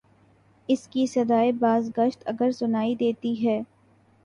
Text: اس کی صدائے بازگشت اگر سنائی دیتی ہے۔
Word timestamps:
اس 0.69 0.87
کی 0.87 1.05
صدائے 1.05 1.51
بازگشت 1.51 2.23
اگر 2.25 2.51
سنائی 2.51 2.95
دیتی 2.95 3.35
ہے۔ 3.47 3.61